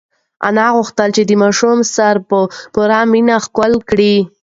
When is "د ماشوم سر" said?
1.25-2.15